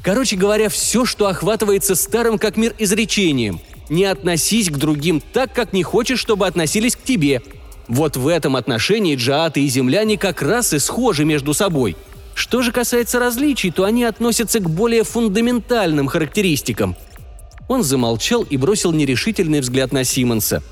Короче 0.02 0.36
говоря, 0.36 0.70
все, 0.70 1.04
что 1.04 1.26
охватывается 1.26 1.94
старым 1.94 2.38
как 2.38 2.56
мир 2.56 2.74
изречением. 2.78 3.60
Не 3.90 4.04
относись 4.04 4.70
к 4.70 4.76
другим 4.76 5.20
так, 5.32 5.52
как 5.52 5.72
не 5.72 5.82
хочешь, 5.82 6.20
чтобы 6.20 6.46
относились 6.46 6.96
к 6.96 7.02
тебе– 7.02 7.42
вот 7.88 8.16
в 8.16 8.28
этом 8.28 8.54
отношении 8.54 9.16
джааты 9.16 9.64
и 9.64 9.68
земляне 9.68 10.18
как 10.18 10.42
раз 10.42 10.72
и 10.74 10.78
схожи 10.78 11.24
между 11.24 11.54
собой. 11.54 11.96
Что 12.34 12.62
же 12.62 12.70
касается 12.70 13.18
различий, 13.18 13.70
то 13.70 13.84
они 13.84 14.04
относятся 14.04 14.60
к 14.60 14.70
более 14.70 15.02
фундаментальным 15.02 16.06
характеристикам. 16.06 16.96
Он 17.66 17.82
замолчал 17.82 18.42
и 18.42 18.56
бросил 18.56 18.92
нерешительный 18.92 19.60
взгляд 19.60 19.92
на 19.92 20.04
Симмонса. 20.04 20.62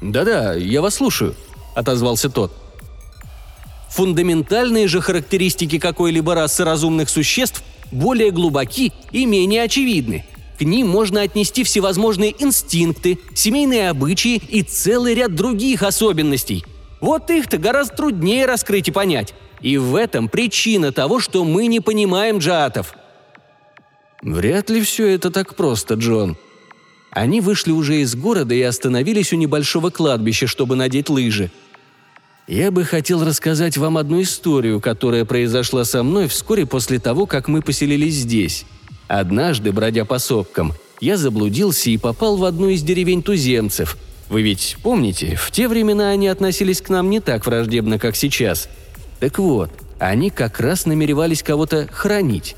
«Да-да, 0.00 0.54
я 0.54 0.82
вас 0.82 0.96
слушаю»,— 0.96 1.34
отозвался 1.74 2.30
тот. 2.30 2.52
Фундаментальные 3.88 4.88
же 4.88 5.00
характеристики 5.00 5.78
какой-либо 5.78 6.34
расы 6.34 6.64
разумных 6.64 7.08
существ 7.08 7.62
более 7.90 8.30
глубоки 8.30 8.92
и 9.10 9.24
менее 9.24 9.62
очевидны– 9.62 10.26
к 10.58 10.62
ним 10.62 10.88
можно 10.88 11.22
отнести 11.22 11.64
всевозможные 11.64 12.34
инстинкты, 12.42 13.18
семейные 13.34 13.90
обычаи 13.90 14.36
и 14.36 14.62
целый 14.62 15.14
ряд 15.14 15.34
других 15.34 15.82
особенностей. 15.82 16.64
Вот 17.00 17.30
их-то 17.30 17.58
гораздо 17.58 17.96
труднее 17.96 18.46
раскрыть 18.46 18.88
и 18.88 18.90
понять. 18.90 19.34
И 19.60 19.78
в 19.78 19.94
этом 19.94 20.28
причина 20.28 20.92
того, 20.92 21.20
что 21.20 21.44
мы 21.44 21.66
не 21.66 21.80
понимаем 21.80 22.38
джатов. 22.38 22.94
Вряд 24.22 24.70
ли 24.70 24.82
все 24.82 25.08
это 25.08 25.30
так 25.30 25.54
просто, 25.54 25.94
Джон. 25.94 26.36
Они 27.10 27.40
вышли 27.40 27.70
уже 27.70 28.00
из 28.00 28.14
города 28.14 28.54
и 28.54 28.62
остановились 28.62 29.32
у 29.32 29.36
небольшого 29.36 29.90
кладбища, 29.90 30.46
чтобы 30.46 30.76
надеть 30.76 31.08
лыжи. 31.08 31.50
Я 32.46 32.70
бы 32.70 32.84
хотел 32.84 33.24
рассказать 33.24 33.76
вам 33.76 33.96
одну 33.98 34.22
историю, 34.22 34.80
которая 34.80 35.24
произошла 35.24 35.84
со 35.84 36.02
мной 36.02 36.28
вскоре 36.28 36.66
после 36.66 36.98
того, 36.98 37.26
как 37.26 37.48
мы 37.48 37.62
поселились 37.62 38.14
здесь. 38.14 38.66
Однажды, 39.08 39.72
бродя 39.72 40.04
по 40.04 40.18
сопкам, 40.18 40.74
я 41.00 41.16
заблудился 41.16 41.90
и 41.90 41.98
попал 41.98 42.36
в 42.36 42.44
одну 42.44 42.68
из 42.68 42.82
деревень 42.82 43.22
туземцев. 43.22 43.96
Вы 44.28 44.42
ведь 44.42 44.76
помните, 44.82 45.36
в 45.36 45.50
те 45.52 45.68
времена 45.68 46.10
они 46.10 46.26
относились 46.26 46.80
к 46.80 46.88
нам 46.88 47.10
не 47.10 47.20
так 47.20 47.46
враждебно, 47.46 47.98
как 47.98 48.16
сейчас. 48.16 48.68
Так 49.20 49.38
вот, 49.38 49.70
они 50.00 50.30
как 50.30 50.58
раз 50.58 50.86
намеревались 50.86 51.42
кого-то 51.42 51.88
хранить. 51.92 52.56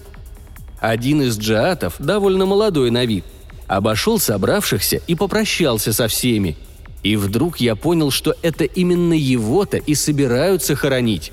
Один 0.80 1.22
из 1.22 1.38
джаатов, 1.38 1.96
довольно 1.98 2.46
молодой 2.46 2.90
на 2.90 3.04
вид, 3.04 3.24
обошел 3.66 4.18
собравшихся 4.18 5.02
и 5.06 5.14
попрощался 5.14 5.92
со 5.92 6.08
всеми. 6.08 6.56
И 7.02 7.16
вдруг 7.16 7.58
я 7.58 7.76
понял, 7.76 8.10
что 8.10 8.34
это 8.42 8.64
именно 8.64 9.12
его-то 9.12 9.76
и 9.76 9.94
собираются 9.94 10.74
хоронить. 10.74 11.32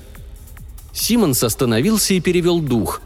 Симонс 0.92 1.42
остановился 1.42 2.14
и 2.14 2.20
перевел 2.20 2.60
дух 2.60 3.00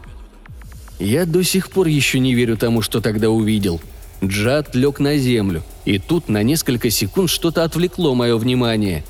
я 1.03 1.25
до 1.25 1.43
сих 1.43 1.69
пор 1.69 1.87
еще 1.87 2.19
не 2.19 2.33
верю 2.33 2.57
тому, 2.57 2.81
что 2.81 3.01
тогда 3.01 3.29
увидел. 3.29 3.81
Джад 4.23 4.75
лег 4.75 4.99
на 4.99 5.17
землю, 5.17 5.63
и 5.83 5.97
тут 5.97 6.29
на 6.29 6.43
несколько 6.43 6.89
секунд 6.89 7.29
что-то 7.29 7.63
отвлекло 7.63 8.13
мое 8.13 8.37
внимание. 8.37 9.03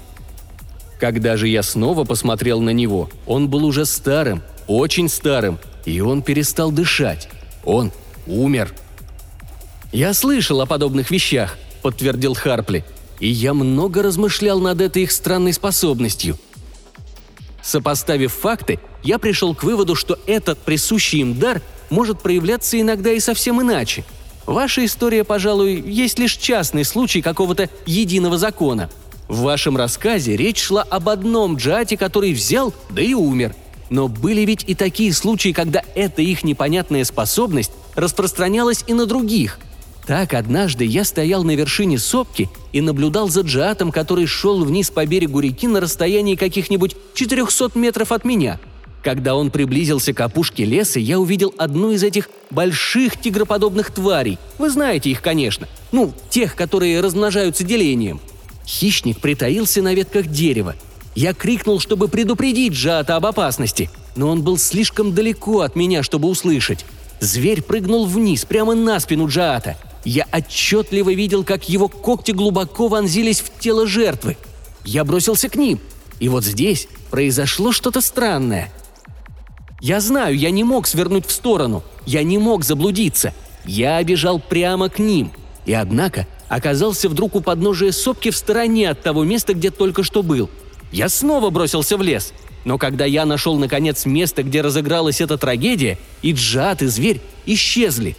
Когда 0.99 1.35
же 1.35 1.47
я 1.47 1.63
снова 1.63 2.05
посмотрел 2.05 2.61
на 2.61 2.69
него, 2.69 3.09
он 3.25 3.49
был 3.49 3.65
уже 3.65 3.85
старым, 3.85 4.41
очень 4.67 5.09
старым, 5.09 5.59
и 5.85 5.99
он 5.99 6.21
перестал 6.21 6.71
дышать. 6.71 7.27
Он 7.65 7.91
умер. 8.25 8.73
«Я 9.91 10.13
слышал 10.13 10.61
о 10.61 10.65
подобных 10.65 11.11
вещах»,— 11.11 11.57
подтвердил 11.81 12.33
Харпли, 12.33 12.85
«и 13.19 13.27
я 13.27 13.53
много 13.53 14.01
размышлял 14.01 14.61
над 14.61 14.79
этой 14.79 15.03
их 15.03 15.11
странной 15.11 15.51
способностью. 15.51 16.37
Сопоставив 17.61 18.33
факты, 18.33 18.79
я 19.03 19.19
пришел 19.19 19.53
к 19.53 19.63
выводу, 19.63 19.95
что 19.95 20.17
этот 20.25 20.59
присущий 20.59 21.19
им 21.19 21.37
дар 21.37 21.61
может 21.91 22.21
проявляться 22.21 22.81
иногда 22.81 23.11
и 23.11 23.19
совсем 23.19 23.61
иначе. 23.61 24.03
Ваша 24.47 24.83
история, 24.83 25.23
пожалуй, 25.23 25.79
есть 25.79 26.17
лишь 26.17 26.35
частный 26.37 26.83
случай 26.83 27.21
какого-то 27.21 27.69
единого 27.85 28.39
закона. 28.39 28.89
В 29.27 29.41
вашем 29.41 29.77
рассказе 29.77 30.35
речь 30.35 30.61
шла 30.61 30.81
об 30.81 31.07
одном 31.07 31.57
джате, 31.57 31.95
который 31.95 32.33
взял, 32.33 32.73
да 32.89 33.01
и 33.01 33.13
умер. 33.13 33.55
Но 33.89 34.07
были 34.07 34.41
ведь 34.41 34.63
и 34.67 34.73
такие 34.73 35.13
случаи, 35.13 35.51
когда 35.51 35.83
эта 35.95 36.21
их 36.21 36.43
непонятная 36.43 37.03
способность 37.03 37.71
распространялась 37.95 38.83
и 38.87 38.93
на 38.93 39.05
других. 39.05 39.59
Так 40.07 40.33
однажды 40.33 40.85
я 40.85 41.03
стоял 41.03 41.43
на 41.43 41.55
вершине 41.55 41.99
сопки 41.99 42.49
и 42.73 42.81
наблюдал 42.81 43.29
за 43.29 43.41
джиатом, 43.41 43.91
который 43.91 44.25
шел 44.25 44.63
вниз 44.65 44.89
по 44.89 45.05
берегу 45.05 45.39
реки 45.39 45.67
на 45.67 45.79
расстоянии 45.79 46.35
каких-нибудь 46.35 46.95
400 47.13 47.77
метров 47.77 48.11
от 48.11 48.25
меня. 48.25 48.59
Когда 49.03 49.35
он 49.35 49.49
приблизился 49.49 50.13
к 50.13 50.19
опушке 50.21 50.63
леса, 50.63 50.99
я 50.99 51.19
увидел 51.19 51.53
одну 51.57 51.91
из 51.91 52.03
этих 52.03 52.29
больших 52.51 53.19
тигроподобных 53.19 53.91
тварей. 53.91 54.37
Вы 54.59 54.69
знаете 54.69 55.09
их, 55.09 55.21
конечно. 55.21 55.67
Ну, 55.91 56.13
тех, 56.29 56.55
которые 56.55 57.01
размножаются 57.01 57.63
делением. 57.63 58.19
Хищник 58.65 59.19
притаился 59.19 59.81
на 59.81 59.93
ветках 59.93 60.27
дерева– 60.27 60.75
я 61.15 61.33
крикнул, 61.33 61.79
чтобы 61.79 62.07
предупредить 62.07 62.73
Джата 62.73 63.15
об 63.15 63.25
опасности, 63.25 63.89
но 64.15 64.29
он 64.29 64.43
был 64.43 64.57
слишком 64.57 65.13
далеко 65.13 65.61
от 65.61 65.75
меня, 65.75 66.03
чтобы 66.03 66.29
услышать. 66.29 66.85
Зверь 67.19 67.61
прыгнул 67.61 68.05
вниз, 68.05 68.45
прямо 68.45 68.75
на 68.75 68.99
спину 68.99 69.27
Джаата. 69.27 69.77
Я 70.05 70.25
отчетливо 70.31 71.13
видел, 71.13 71.43
как 71.43 71.69
его 71.69 71.87
когти 71.87 72.31
глубоко 72.31 72.87
вонзились 72.87 73.41
в 73.41 73.59
тело 73.59 73.85
жертвы. 73.85 74.37
Я 74.83 75.03
бросился 75.03 75.49
к 75.49 75.55
ним. 75.55 75.79
И 76.19 76.29
вот 76.29 76.43
здесь 76.43 76.87
произошло 77.11 77.71
что-то 77.71 78.01
странное. 78.01 78.71
Я 79.81 79.99
знаю, 79.99 80.37
я 80.37 80.51
не 80.51 80.63
мог 80.63 80.87
свернуть 80.87 81.25
в 81.25 81.31
сторону. 81.31 81.83
Я 82.05 82.23
не 82.23 82.37
мог 82.37 82.63
заблудиться. 82.63 83.33
Я 83.65 84.01
бежал 84.03 84.39
прямо 84.39 84.87
к 84.87 84.99
ним. 84.99 85.31
И 85.65 85.73
однако 85.73 86.25
оказался 86.47 87.09
вдруг 87.09 87.35
у 87.35 87.41
подножия 87.41 87.91
сопки 87.91 88.31
в 88.31 88.37
стороне 88.37 88.89
от 88.89 89.01
того 89.01 89.25
места, 89.25 89.53
где 89.53 89.71
только 89.71 90.03
что 90.03 90.23
был– 90.23 90.49
я 90.91 91.07
снова 91.07 91.49
бросился 91.49 91.97
в 91.97 92.01
лес. 92.01 92.33
Но 92.65 92.77
когда 92.77 93.05
я 93.05 93.25
нашел, 93.25 93.57
наконец, 93.57 94.05
место, 94.05 94.43
где 94.43 94.61
разыгралась 94.61 95.21
эта 95.21 95.37
трагедия, 95.37 95.97
и 96.21 96.33
Джад, 96.33 96.81
и 96.81 96.87
зверь 96.87 97.21
исчезли. 97.45 98.15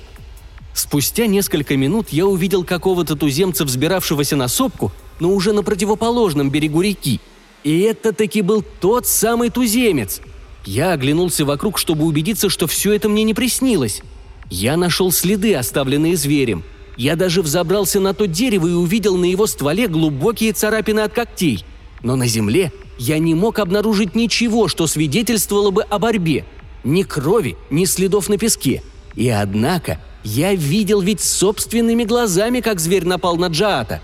Спустя 0.74 1.26
несколько 1.26 1.76
минут 1.76 2.08
я 2.10 2.26
увидел 2.26 2.64
какого-то 2.64 3.14
туземца, 3.14 3.64
взбиравшегося 3.64 4.36
на 4.36 4.48
сопку, 4.48 4.90
но 5.20 5.28
уже 5.30 5.52
на 5.52 5.62
противоположном 5.62 6.50
берегу 6.50 6.80
реки. 6.80 7.20
И 7.62 7.80
это 7.80 8.12
таки 8.12 8.40
был 8.40 8.64
тот 8.80 9.06
самый 9.06 9.50
туземец. 9.50 10.20
Я 10.64 10.92
оглянулся 10.92 11.44
вокруг, 11.44 11.78
чтобы 11.78 12.04
убедиться, 12.04 12.48
что 12.48 12.66
все 12.66 12.92
это 12.92 13.08
мне 13.08 13.24
не 13.24 13.34
приснилось. 13.34 14.02
Я 14.50 14.76
нашел 14.76 15.10
следы, 15.10 15.54
оставленные 15.54 16.16
зверем. 16.16 16.62
Я 16.96 17.16
даже 17.16 17.42
взобрался 17.42 18.00
на 18.00 18.14
то 18.14 18.26
дерево 18.26 18.66
и 18.66 18.72
увидел 18.72 19.16
на 19.16 19.24
его 19.24 19.46
стволе 19.46 19.88
глубокие 19.88 20.52
царапины 20.52 21.00
от 21.00 21.12
когтей– 21.12 21.64
но 22.02 22.16
на 22.16 22.26
земле 22.26 22.72
я 22.98 23.18
не 23.18 23.34
мог 23.34 23.58
обнаружить 23.58 24.14
ничего, 24.14 24.68
что 24.68 24.86
свидетельствовало 24.86 25.70
бы 25.70 25.82
о 25.82 25.98
борьбе. 25.98 26.44
Ни 26.84 27.02
крови, 27.02 27.56
ни 27.70 27.84
следов 27.84 28.28
на 28.28 28.38
песке. 28.38 28.82
И 29.14 29.28
однако 29.28 30.00
я 30.24 30.54
видел 30.54 31.00
ведь 31.00 31.20
собственными 31.20 32.04
глазами, 32.04 32.60
как 32.60 32.80
зверь 32.80 33.04
напал 33.04 33.36
на 33.36 33.46
Джаата. 33.46 34.02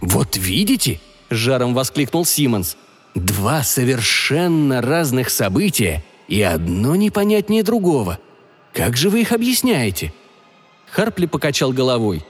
«Вот 0.00 0.36
видите?»– 0.36 1.00
жаром 1.30 1.74
воскликнул 1.74 2.24
Симмонс. 2.24 2.76
«Два 3.14 3.62
совершенно 3.62 4.80
разных 4.80 5.30
события, 5.30 6.04
и 6.28 6.42
одно 6.42 6.94
непонятнее 6.94 7.62
другого. 7.62 8.18
Как 8.72 8.96
же 8.96 9.10
вы 9.10 9.22
их 9.22 9.32
объясняете?» 9.32 10.12
Харпли 10.90 11.26
покачал 11.26 11.72
головой. 11.72 12.24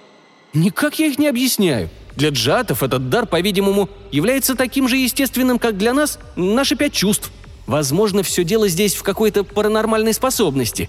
«Никак 0.54 0.98
я 0.98 1.06
их 1.06 1.18
не 1.18 1.28
объясняю. 1.28 1.90
Для 2.16 2.30
джатов 2.30 2.82
этот 2.82 3.10
дар, 3.10 3.26
по-видимому, 3.26 3.88
является 4.10 4.54
таким 4.54 4.88
же 4.88 4.96
естественным, 4.96 5.58
как 5.58 5.76
для 5.78 5.94
нас 5.94 6.18
наши 6.36 6.74
пять 6.74 6.92
чувств. 6.92 7.30
Возможно, 7.66 8.22
все 8.22 8.44
дело 8.44 8.66
здесь 8.66 8.94
в 8.94 9.02
какой-то 9.02 9.44
паранормальной 9.44 10.14
способности. 10.14 10.88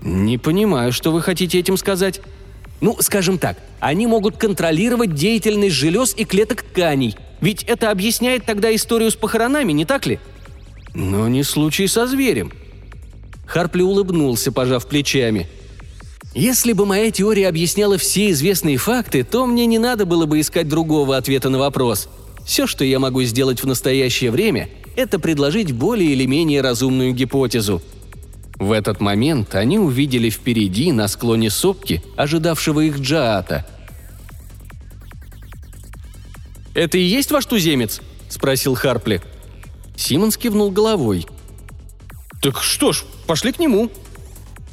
Не 0.00 0.38
понимаю, 0.38 0.92
что 0.92 1.12
вы 1.12 1.20
хотите 1.20 1.58
этим 1.58 1.76
сказать. 1.76 2.20
Ну, 2.80 2.96
скажем 3.00 3.38
так, 3.38 3.58
они 3.80 4.06
могут 4.06 4.36
контролировать 4.36 5.14
деятельность 5.14 5.74
желез 5.74 6.14
и 6.16 6.24
клеток 6.24 6.62
тканей. 6.62 7.16
Ведь 7.40 7.62
это 7.64 7.90
объясняет 7.90 8.44
тогда 8.44 8.74
историю 8.74 9.10
с 9.10 9.16
похоронами, 9.16 9.72
не 9.72 9.84
так 9.84 10.06
ли? 10.06 10.18
Но 10.94 11.28
не 11.28 11.42
случай 11.42 11.86
со 11.86 12.06
зверем. 12.06 12.52
Харпли 13.46 13.82
улыбнулся, 13.82 14.52
пожав 14.52 14.86
плечами– 14.86 15.48
если 16.34 16.74
бы 16.74 16.86
моя 16.86 17.10
теория 17.10 17.48
объясняла 17.48 17.98
все 17.98 18.30
известные 18.30 18.76
факты, 18.76 19.24
то 19.24 19.46
мне 19.46 19.66
не 19.66 19.78
надо 19.78 20.06
было 20.06 20.26
бы 20.26 20.38
искать 20.40 20.68
другого 20.68 21.16
ответа 21.16 21.48
на 21.48 21.58
вопрос. 21.58 22.08
Все, 22.44 22.68
что 22.68 22.84
я 22.84 23.00
могу 23.00 23.22
сделать 23.24 23.62
в 23.62 23.66
настоящее 23.66 24.30
время, 24.30 24.68
это 24.94 25.18
предложить 25.18 25.72
более 25.72 26.12
или 26.12 26.26
менее 26.26 26.60
разумную 26.60 27.12
гипотезу. 27.12 27.82
В 28.56 28.70
этот 28.72 29.00
момент 29.00 29.54
они 29.56 29.78
увидели 29.78 30.30
впереди, 30.30 30.92
на 30.92 31.08
склоне 31.08 31.50
сопки, 31.50 32.02
ожидавшего 32.16 32.80
их 32.80 33.00
Джаата. 33.00 33.66
«Это 36.74 36.98
и 36.98 37.02
есть 37.02 37.30
ваш 37.30 37.46
туземец?»– 37.46 38.00
спросил 38.28 38.74
Харпли. 38.74 39.20
Симон 39.96 40.30
кивнул 40.30 40.70
головой. 40.70 41.26
«Так 42.40 42.62
что 42.62 42.92
ж, 42.92 43.04
пошли 43.26 43.52
к 43.52 43.58
нему», 43.58 43.90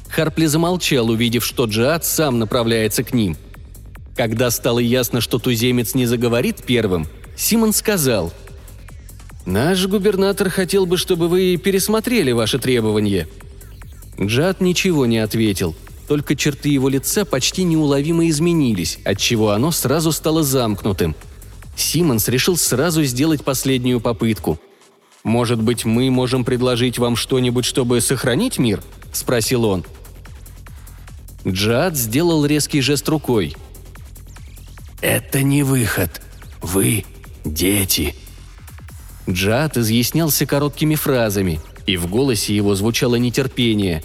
Харпли 0.08 0.46
замолчал, 0.46 1.10
увидев, 1.10 1.44
что 1.44 1.66
Джиад 1.66 2.04
сам 2.04 2.38
направляется 2.38 3.04
к 3.04 3.12
ним. 3.12 3.36
Когда 4.16 4.50
стало 4.50 4.78
ясно, 4.78 5.20
что 5.20 5.38
туземец 5.38 5.94
не 5.94 6.06
заговорит 6.06 6.64
первым, 6.64 7.06
Симон 7.36 7.72
сказал 7.72 8.32
«Наш 9.46 9.86
губернатор 9.86 10.50
хотел 10.50 10.86
бы, 10.86 10.96
чтобы 10.96 11.28
вы 11.28 11.56
пересмотрели 11.56 12.32
ваши 12.32 12.58
требования». 12.58 13.28
Джад 14.20 14.60
ничего 14.60 15.06
не 15.06 15.18
ответил, 15.18 15.76
только 16.08 16.34
черты 16.34 16.70
его 16.70 16.88
лица 16.88 17.24
почти 17.24 17.62
неуловимо 17.62 18.28
изменились, 18.28 18.98
отчего 19.04 19.50
оно 19.50 19.70
сразу 19.70 20.10
стало 20.10 20.42
замкнутым. 20.42 21.14
Симмонс 21.78 22.28
решил 22.28 22.56
сразу 22.56 23.04
сделать 23.04 23.44
последнюю 23.44 24.00
попытку. 24.00 24.58
«Может 25.24 25.62
быть, 25.62 25.84
мы 25.84 26.10
можем 26.10 26.44
предложить 26.44 26.98
вам 26.98 27.16
что-нибудь, 27.16 27.64
чтобы 27.64 28.00
сохранить 28.00 28.58
мир?»– 28.58 28.82
спросил 29.12 29.64
он– 29.64 29.84
Джад 31.46 31.96
сделал 31.96 32.44
резкий 32.44 32.80
жест 32.80 33.08
рукой. 33.08 33.56
«Это 35.00 35.42
не 35.42 35.62
выход. 35.62 36.20
Вы– 36.60 37.04
дети». 37.44 38.14
Джад 39.28 39.76
изъяснялся 39.76 40.46
короткими 40.46 40.94
фразами, 40.94 41.60
и 41.86 41.96
в 41.96 42.06
голосе 42.08 42.54
его 42.54 42.74
звучало 42.74 43.16
нетерпение. 43.16 44.02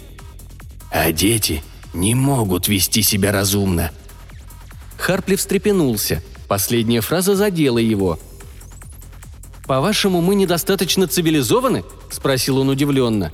«А 0.90 1.12
дети 1.12 1.62
не 1.92 2.14
могут 2.14 2.68
вести 2.68 3.02
себя 3.02 3.32
разумно». 3.32 3.90
Харпли 4.96 5.36
встрепенулся. 5.36 6.22
Последняя 6.48 7.00
фраза 7.00 7.36
задела 7.36 7.78
его. 7.78 8.18
«По-вашему, 9.66 10.20
мы 10.20 10.34
недостаточно 10.34 11.06
цивилизованы?»– 11.06 11.84
спросил 12.10 12.58
он 12.58 12.68
удивленно. 12.68 13.32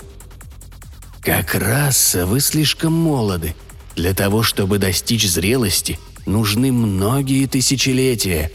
«Как 1.21 1.55
раса 1.55 2.25
вы 2.25 2.41
слишком 2.41 2.93
молоды», 2.93 3.55
для 4.01 4.15
того, 4.15 4.43
чтобы 4.43 4.79
достичь 4.79 5.29
зрелости, 5.29 5.99
нужны 6.25 6.73
многие 6.73 7.47
тысячелетия. 7.47 8.51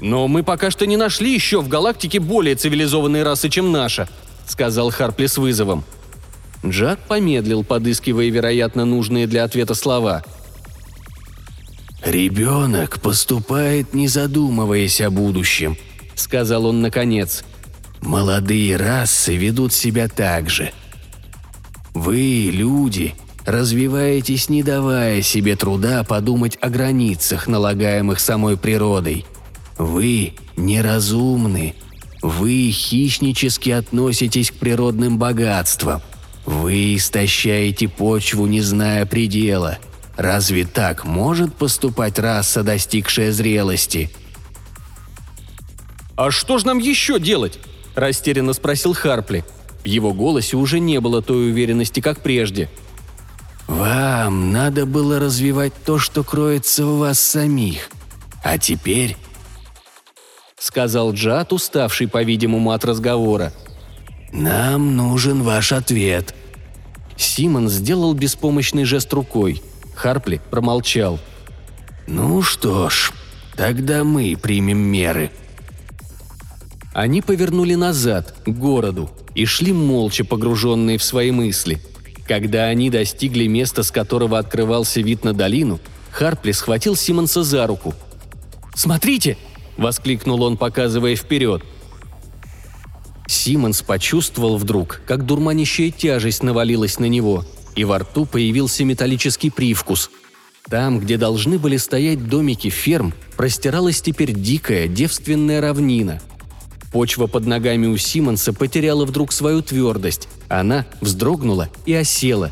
«Но 0.00 0.28
мы 0.28 0.42
пока 0.42 0.70
что 0.70 0.86
не 0.86 0.96
нашли 0.96 1.34
еще 1.34 1.60
в 1.60 1.68
галактике 1.68 2.20
более 2.20 2.54
цивилизованной 2.54 3.24
расы, 3.24 3.50
чем 3.50 3.72
наша»,— 3.72 4.08
сказал 4.46 4.90
Харпли 4.90 5.26
с 5.26 5.36
вызовом. 5.36 5.84
Джад 6.64 7.00
помедлил, 7.06 7.64
подыскивая, 7.64 8.30
вероятно, 8.30 8.84
нужные 8.84 9.26
для 9.26 9.44
ответа 9.44 9.74
слова. 9.74 10.24
«Ребенок 12.04 13.00
поступает, 13.00 13.92
не 13.92 14.08
задумываясь 14.08 15.00
о 15.00 15.10
будущем»,— 15.10 15.76
сказал 16.14 16.66
он 16.66 16.80
наконец. 16.80 17.44
«Молодые 18.00 18.76
расы 18.76 19.36
ведут 19.36 19.72
себя 19.72 20.08
так 20.08 20.48
же. 20.48 20.72
Вы, 21.94 22.50
люди, 22.52 23.14
развиваетесь, 23.44 24.48
не 24.48 24.62
давая 24.62 25.22
себе 25.22 25.56
труда 25.56 26.04
подумать 26.04 26.56
о 26.60 26.68
границах, 26.68 27.48
налагаемых 27.48 28.20
самой 28.20 28.56
природой. 28.56 29.26
Вы 29.76 30.34
неразумны. 30.56 31.74
Вы 32.22 32.70
хищнически 32.70 33.70
относитесь 33.70 34.50
к 34.50 34.54
природным 34.54 35.18
богатствам. 35.18 36.00
Вы 36.44 36.96
истощаете 36.96 37.88
почву, 37.88 38.46
не 38.46 38.60
зная 38.60 39.06
предела. 39.06 39.78
Разве 40.18 40.66
так 40.66 41.06
может 41.06 41.54
поступать 41.54 42.18
раса, 42.18 42.62
достигшая 42.62 43.32
зрелости? 43.32 44.10
«А 46.16 46.30
что 46.30 46.58
же 46.58 46.66
нам 46.66 46.78
еще 46.78 47.18
делать?»– 47.18 47.58
растерянно 47.94 48.52
спросил 48.52 48.92
Харпли– 48.92 49.44
в 49.82 49.86
его 49.86 50.12
голосе 50.12 50.56
уже 50.56 50.80
не 50.80 51.00
было 51.00 51.22
той 51.22 51.50
уверенности, 51.50 52.00
как 52.00 52.20
прежде. 52.20 52.68
«Вам 53.66 54.52
надо 54.52 54.86
было 54.86 55.18
развивать 55.18 55.72
то, 55.84 55.98
что 55.98 56.24
кроется 56.24 56.84
в 56.84 56.98
вас 56.98 57.20
самих. 57.20 57.90
А 58.42 58.58
теперь...»— 58.58 59.16
сказал 60.58 61.12
Джад, 61.12 61.52
уставший, 61.52 62.08
по-видимому, 62.08 62.72
от 62.72 62.84
разговора. 62.84 63.52
Нам 64.32 64.96
нужен 64.96 65.42
ваш 65.42 65.72
ответ». 65.72 66.34
Симон 67.16 67.68
сделал 67.68 68.14
беспомощный 68.14 68.84
жест 68.84 69.12
рукой. 69.12 69.62
Харпли 69.98 70.40
промолчал. 70.50 71.18
«Ну 72.06 72.40
что 72.40 72.88
ж, 72.88 73.10
тогда 73.56 74.04
мы 74.04 74.38
примем 74.40 74.78
меры». 74.78 75.32
Они 76.92 77.20
повернули 77.20 77.74
назад, 77.74 78.32
к 78.46 78.48
городу, 78.48 79.10
и 79.34 79.44
шли 79.44 79.72
молча, 79.72 80.24
погруженные 80.24 80.98
в 80.98 81.02
свои 81.02 81.32
мысли. 81.32 81.82
Когда 82.28 82.66
они 82.66 82.90
достигли 82.90 83.48
места, 83.48 83.82
с 83.82 83.90
которого 83.90 84.38
открывался 84.38 85.00
вид 85.00 85.24
на 85.24 85.32
долину, 85.34 85.80
Харпли 86.12 86.52
схватил 86.52 86.94
Симонса 86.94 87.42
за 87.42 87.66
руку. 87.66 87.92
«Смотрите!»– 88.76 89.36
воскликнул 89.76 90.42
он, 90.42 90.56
показывая 90.56 91.16
вперед. 91.16 91.64
Симонс 93.26 93.82
почувствовал 93.82 94.58
вдруг, 94.58 95.00
как 95.06 95.26
дурманящая 95.26 95.90
тяжесть 95.90 96.44
навалилась 96.44 97.00
на 97.00 97.06
него, 97.06 97.44
и 97.78 97.84
во 97.84 98.00
рту 98.00 98.26
появился 98.26 98.84
металлический 98.84 99.50
привкус. 99.50 100.10
Там, 100.68 100.98
где 100.98 101.16
должны 101.16 101.60
были 101.60 101.76
стоять 101.76 102.28
домики 102.28 102.70
ферм, 102.70 103.14
простиралась 103.36 104.02
теперь 104.02 104.32
дикая, 104.32 104.88
девственная 104.88 105.60
равнина. 105.60 106.20
Почва 106.90 107.28
под 107.28 107.46
ногами 107.46 107.86
у 107.86 107.96
Симонса 107.96 108.52
потеряла 108.52 109.04
вдруг 109.04 109.32
свою 109.32 109.62
твердость. 109.62 110.28
Она 110.48 110.86
вздрогнула 111.00 111.68
и 111.86 111.94
осела. 111.94 112.50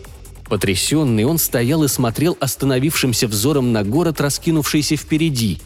Потрясенный 0.48 1.24
он 1.24 1.38
стоял 1.38 1.82
и 1.82 1.88
смотрел 1.88 2.36
остановившимся 2.38 3.26
взором 3.26 3.72
на 3.72 3.82
город, 3.82 4.20
раскинувшийся 4.20 4.94
впереди. 4.94 5.58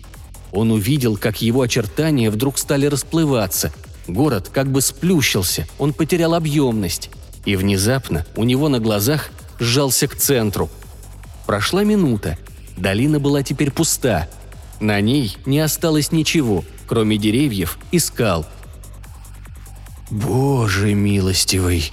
Он 0.53 0.71
увидел, 0.71 1.19
как 1.19 1.43
его 1.43 1.61
очертания 1.61 2.31
вдруг 2.31 2.57
стали 2.57 2.87
расплываться. 2.87 3.75
Город 4.09 4.49
как 4.51 4.73
бы 4.73 4.81
сплющился, 4.81 5.69
он 5.79 5.93
потерял 5.93 6.33
объемность. 6.33 7.11
И 7.45 7.57
внезапно 7.57 8.25
у 8.37 8.45
него 8.45 8.69
на 8.71 8.81
глазах 8.81 9.31
сжался 9.61 10.09
к 10.09 10.17
центру. 10.17 10.69
Прошла 11.47 11.85
минута. 11.85 12.37
Долина 12.77 13.21
была 13.21 13.45
теперь 13.45 13.71
пуста. 13.71 14.29
На 14.81 15.01
ней 15.01 15.37
не 15.47 15.61
осталось 15.61 16.11
ничего, 16.11 16.65
кроме 16.89 17.19
деревьев 17.19 17.79
и 17.93 18.01
скал– 18.01 18.47
«Боже 20.11 20.95
милостивый!» 20.95 21.93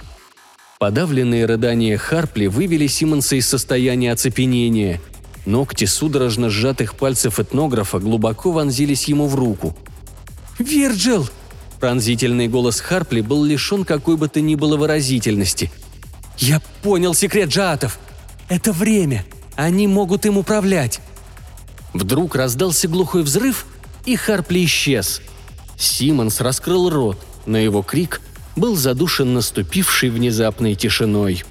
Подавленные 0.80 1.46
рыдания 1.46 1.96
Харпли 1.96 2.46
вывели 2.46 2.88
Симонса 2.88 3.36
из 3.36 3.48
состояния 3.48 4.12
оцепенения. 4.12 5.00
Ногти 5.46 5.84
судорожно 5.84 6.50
сжатых 6.50 6.94
пальцев 6.96 7.38
этнографа 7.38 8.00
глубоко 8.00 8.50
вонзились 8.50 9.04
ему 9.04 9.28
в 9.28 9.36
руку. 9.36 9.76
«Вирджил!» 10.58 11.28
Пронзительный 11.78 12.48
голос 12.48 12.80
Харпли 12.80 13.20
был 13.20 13.44
лишен 13.44 13.84
какой 13.84 14.16
бы 14.16 14.28
то 14.28 14.40
ни 14.40 14.56
было 14.56 14.76
выразительности. 14.76 15.70
«Я 16.38 16.60
понял 16.82 17.14
секрет 17.14 17.50
джаатов! 17.50 17.98
Это 18.48 18.72
время! 18.72 19.24
Они 19.56 19.86
могут 19.86 20.26
им 20.26 20.38
управлять!» 20.38 21.00
Вдруг 21.92 22.36
раздался 22.36 22.88
глухой 22.88 23.22
взрыв, 23.22 23.66
и 24.04 24.16
Харпли 24.16 24.64
исчез. 24.64 25.20
Симонс 25.76 26.40
раскрыл 26.40 26.90
рот 26.90 27.24
но 27.48 27.58
его 27.58 27.82
крик 27.82 28.20
был 28.54 28.76
задушен 28.76 29.32
наступившей 29.34 30.10
внезапной 30.10 30.74
тишиной. 30.74 31.44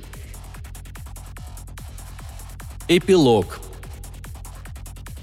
Эпилог 2.87 3.59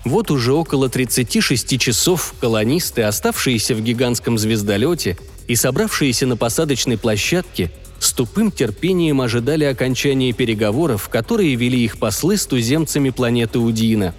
Вот 0.04 0.30
уже 0.30 0.52
около 0.52 0.88
36 0.88 1.78
часов 1.78 2.34
колонисты, 2.40 3.02
оставшиеся 3.02 3.74
в 3.74 3.80
гигантском 3.80 4.36
звездолете 4.36 5.16
и 5.46 5.54
собравшиеся 5.54 6.26
на 6.26 6.36
посадочной 6.36 6.98
площадке, 6.98 7.70
с 8.04 8.12
тупым 8.12 8.50
терпением 8.50 9.20
ожидали 9.20 9.64
окончания 9.64 10.32
переговоров, 10.32 11.08
которые 11.08 11.54
вели 11.54 11.84
их 11.84 11.98
послы 11.98 12.36
с 12.36 12.46
туземцами 12.46 13.10
планеты 13.10 13.58
Удина. 13.58 14.14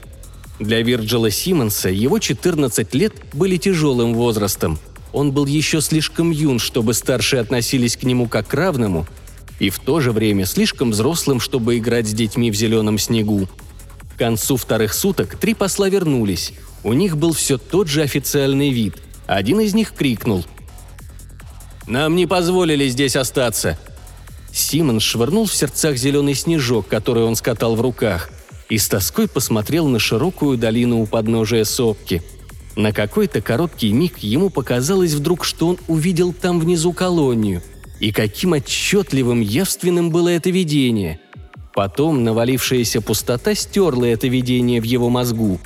Для 0.60 0.82
Вирджила 0.82 1.30
Симмонса 1.30 1.90
его 1.90 2.20
14 2.20 2.94
лет 2.96 3.14
были 3.34 3.58
тяжелым 3.58 4.14
возрастом– 4.14 4.80
он 5.16 5.32
был 5.32 5.46
еще 5.46 5.80
слишком 5.80 6.30
юн, 6.30 6.60
чтобы 6.60 6.94
старшие 6.94 7.40
относились 7.40 7.96
к 7.96 8.04
нему 8.04 8.28
как 8.28 8.48
к 8.48 8.54
равному, 8.54 9.08
и 9.60 9.70
в 9.70 9.80
то 9.80 10.02
же 10.02 10.12
время 10.12 10.46
слишком 10.46 10.92
взрослым, 10.92 11.40
чтобы 11.40 11.78
играть 11.78 12.06
с 12.06 12.12
детьми 12.12 12.52
в 12.52 12.56
зеленом 12.56 13.00
снегу. 13.00 13.48
К 14.14 14.20
концу 14.20 14.58
вторых 14.58 14.94
суток 14.94 15.38
три 15.38 15.54
посла 15.54 15.88
вернулись. 15.88 16.52
У 16.84 16.92
них 16.92 17.16
был 17.16 17.32
все 17.32 17.58
тот 17.58 17.88
же 17.88 18.02
официальный 18.02 18.72
вид. 18.72 18.98
Один 19.26 19.62
из 19.62 19.74
них 19.74 19.94
крикнул. 19.94 20.44
«Нам 21.88 22.16
не 22.16 22.26
позволили 22.26 22.88
здесь 22.88 23.16
остаться!» 23.16 23.78
Симон 24.52 25.00
швырнул 25.00 25.46
в 25.46 25.54
сердцах 25.54 25.98
зеленый 25.98 26.34
снежок, 26.34 26.88
который 26.88 27.24
он 27.24 27.36
скатал 27.36 27.76
в 27.76 27.82
руках, 27.82 28.30
и 28.70 28.78
с 28.78 28.88
тоской 28.88 29.28
посмотрел 29.28 29.88
на 29.88 30.00
широкую 30.00 30.58
долину 30.58 31.02
у 31.02 31.06
подножия 31.06 31.64
сопки– 31.64 32.24
на 32.76 32.92
какой-то 32.92 33.42
короткий 33.42 33.94
миг 33.94 34.18
ему 34.20 34.50
показалось 34.50 35.14
вдруг, 35.14 35.46
что 35.46 35.70
он 35.70 35.78
увидел 35.88 36.34
там 36.34 36.60
внизу 36.60 36.92
колонию. 36.92 37.62
И 38.00 38.12
каким 38.12 38.52
отчетливым, 38.52 39.40
явственным 39.40 40.10
было 40.10 40.30
это 40.30 40.50
видение. 40.50 41.22
Потом 41.74 42.24
навалившаяся 42.24 43.02
пустота 43.02 43.56
стерла 43.56 44.06
это 44.06 44.28
видение 44.28 44.82
в 44.82 44.84
его 44.84 45.10
мозгу, 45.10 45.60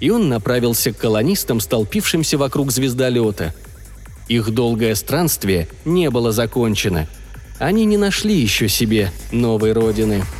и 0.00 0.10
он 0.10 0.28
направился 0.28 0.92
к 0.92 0.98
колонистам, 0.98 1.60
столпившимся 1.60 2.38
вокруг 2.38 2.70
звездолета. 2.70 3.54
Их 4.28 4.50
долгое 4.50 4.94
странствие 4.94 5.68
не 5.84 6.10
было 6.10 6.32
закончено. 6.32 7.06
Они 7.58 7.84
не 7.84 7.96
нашли 7.96 8.34
еще 8.34 8.68
себе 8.68 9.12
новой 9.30 9.72
родины– 9.72 10.24